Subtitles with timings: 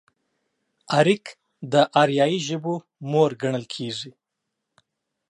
[0.99, 1.25] اريک
[1.71, 2.75] د اريايي ژبو
[3.11, 4.11] مور ګڼل کېږي.